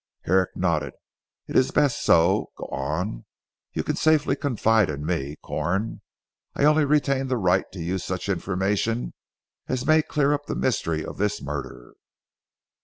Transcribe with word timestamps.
Herrick 0.21 0.55
nodded, 0.57 0.93
"it 1.47 1.55
is 1.55 1.69
best 1.69 2.01
so. 2.03 2.49
Go 2.57 2.65
on. 2.71 3.25
You 3.73 3.83
can 3.83 3.95
safely 3.97 4.35
confide 4.35 4.89
in 4.89 5.05
me, 5.05 5.35
Corn. 5.43 6.01
I 6.55 6.63
only 6.65 6.85
retain 6.85 7.27
the 7.27 7.37
right 7.37 7.71
to 7.71 7.79
use 7.79 8.03
such 8.03 8.27
information 8.27 9.13
as 9.67 9.85
may 9.85 10.01
clear 10.01 10.33
up 10.33 10.47
the 10.47 10.55
mystery 10.55 11.05
of 11.05 11.19
this 11.19 11.39
murder." 11.39 11.93